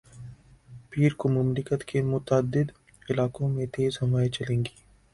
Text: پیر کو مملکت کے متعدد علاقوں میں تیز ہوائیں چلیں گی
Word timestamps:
پیر 0.89 1.13
کو 1.13 1.29
مملکت 1.29 1.83
کے 1.83 2.01
متعدد 2.03 2.71
علاقوں 3.09 3.49
میں 3.49 3.65
تیز 3.73 3.97
ہوائیں 4.01 4.29
چلیں 4.29 4.57
گی 4.57 4.75